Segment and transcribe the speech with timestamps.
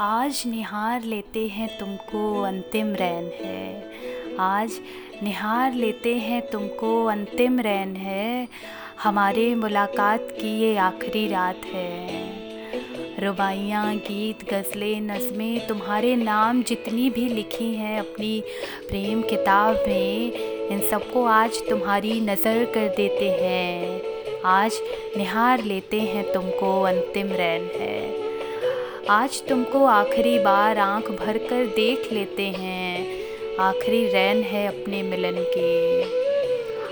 [0.00, 4.70] आज निहार लेते हैं तुमको अंतिम रैन है। आज
[5.22, 8.48] निहार लेते हैं तुमको अंतिम रैन है।
[9.02, 17.28] हमारे मुलाकात की ये आखिरी रात है। रुबाइयाँ, गीत, गज़लें, नज़में तुम्हारे नाम जितनी भी
[17.28, 18.40] लिखी हैं अपनी
[18.88, 20.32] प्रेम किताब में,
[20.68, 24.02] इन सबको आज तुम्हारी नज़र कर देते हैं।
[24.44, 24.80] आज
[25.16, 28.25] निहार लेते हैं तुमको अंतिम रैन है।
[29.10, 33.06] आज तुमको आखिरी बार आँख भर कर देख लेते हैं।
[33.56, 36.02] आखिरी रैन है अपने मिलन के।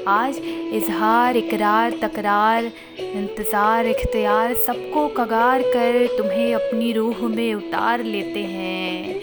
[0.05, 0.38] आज
[0.74, 2.65] इजहार, इकरार, तकरार,
[3.01, 9.15] इंतज़ार, इख्तियार सबको कगार कर तुम्हें अपनी रूह में उतार लेते हैं।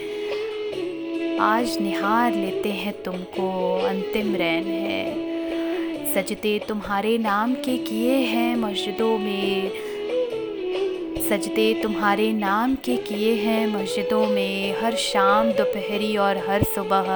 [1.40, 9.18] आज निहार लेते हैं तुमको, अंतिम रैन है। सजदे तुम्हारे नाम के किए हैं मस्जिदों
[9.18, 9.91] में।
[11.32, 17.06] सजदे तुम्हारे नाम के किए हैं मस्जिदों में हर शाम दोपहरी और हर सुबह।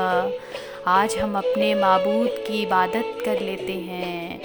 [0.86, 4.40] आज हम अपने मबूद की इबादत कर लेते हैं।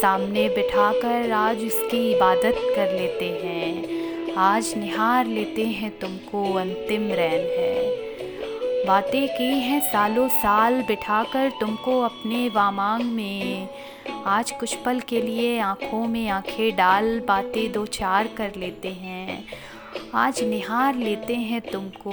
[0.00, 7.46] सामने बिठाकर आज उसकी इबादत कर लेते हैं। आज निहार लेते हैं तुमको अंतिम रैन
[7.58, 13.68] है। बातें की हैं सालों साल बिठाकर तुमको अपने वामांग में।
[14.26, 19.44] आज कुछ पल के लिए आँखों में आँखें डाल बातें दो चार कर लेते हैं।
[20.14, 22.12] आज निहार लेते हैं तुमको।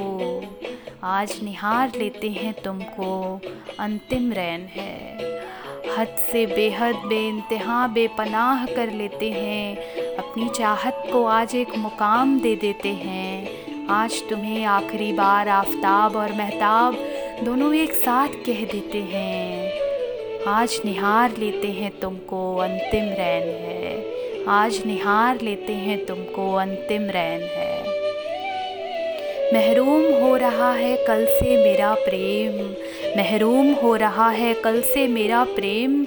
[1.04, 3.42] आज निहार लेते हैं तुमको।
[3.80, 5.18] अंतिम रैन है।
[5.98, 9.78] हद से बेहद बेानतहा बेपनाह कर लेते हैं।
[10.16, 13.50] अपनी चाहत को आज एक मुकाम दे देते हैं।
[13.88, 16.96] आज तुम्हें आखिरी बार आफताब और महताब
[17.44, 19.69] दोनों एक साथ कह देते हैं।
[20.48, 27.42] आज निहार लेते हैं तुमको अंतिम रैन है। आज निहार लेते हैं तुमको अंतिम रैन
[27.42, 27.84] है।
[29.54, 32.54] महरूम हो रहा है कल से मेरा प्रेम।
[33.18, 36.06] महरूम हो रहा है कल से मेरा प्रेम।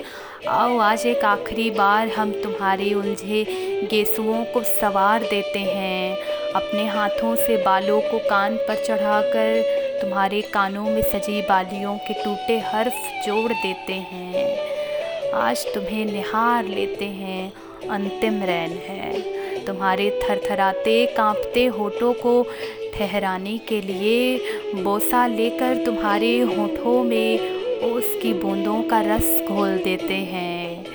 [0.48, 3.44] आओ आज एक आखिरी बार हम तुम्हारे उलझे
[3.90, 6.16] गेसुओं को सवार देते हैं।
[6.52, 12.58] अपने हाथों से बालों को कान पर चढ़ाकर तुम्हारे कानों में सजी बालियों के टूटे
[12.58, 17.52] हर्फ जोड़ देते हैं। आज तुम्हें निहार लेते हैं,
[17.88, 19.20] अंतिम रैन है।
[19.66, 22.46] तुम्हारे थरथराते कांपते होठों को
[22.94, 24.38] ठहराने के लिए
[24.82, 27.38] बोसा लेकर तुम्हारे होठों में
[27.78, 30.86] उसकी बूंदों का रस घोल देते हैं।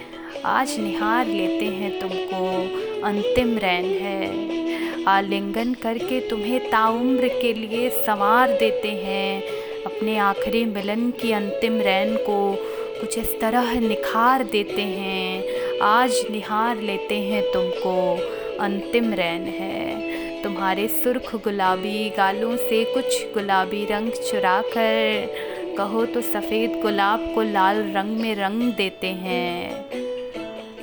[0.45, 2.47] आज निहार लेते हैं तुमको,
[3.07, 4.66] अंतिम रैन है।
[5.07, 9.41] आलिंगन करके तुम्हें ताउम्र के लिए संवार देते हैं।
[9.83, 12.55] अपने आखिरी मिलन की अंतिम रैन को
[13.01, 18.17] कुछ इस तरह निखार देते हैं। आज निहार लेते हैं तुमको।
[18.57, 26.21] अंतिम रैन है। तुम्हारे सुर्ख गुलाबी गालों से कुछ गुलाबी रंग चुरा कर कहो तो
[26.21, 29.85] सफ़ेद गुलाब को लाल रंग में रंग देते हैं।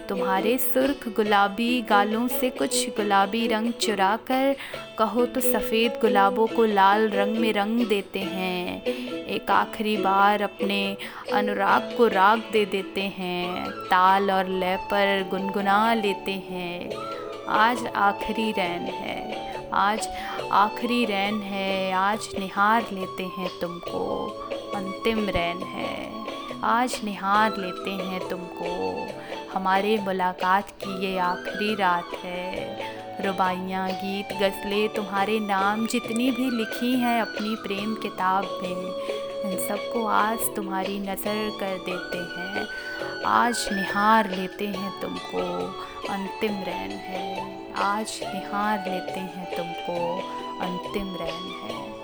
[0.09, 4.57] तुम्हारे सुर्ख गुलाबी गालों से कुछ गुलाबी रंग चुरा कर
[4.99, 8.83] कहो तो सफ़ेद गुलाबों को लाल रंग में रंग देते हैं।
[9.27, 10.97] एक आखिरी बार अपने
[11.33, 16.91] अनुराग को राग दे देते हैं। ताल और लय पर गुनगुना लेते हैं।
[17.49, 20.09] आज आखिरी रैन है। आज
[20.53, 24.27] आखिरी रैन है। आज निहार लेते हैं तुमको।
[24.75, 26.24] अंतिम रैन है।
[26.65, 29.09] आज निहार लेते हैं तुमको।
[29.55, 36.93] हमारे मुलाकात की ये आखिरी रात है। रुबाइयाँ, गीत, गज़लें तुम्हारे नाम जितनी भी लिखी
[36.93, 38.87] हैं अपनी प्रेम किताब में,
[39.45, 42.67] इन सबको आज तुम्हारी नज़र कर देते हैं।
[43.27, 45.41] आज निहार लेते हैं तुमको।
[46.13, 50.19] अंतिम रैन है। आज निहार लेते हैं तुमको।
[50.61, 52.04] अंतिम रैन है।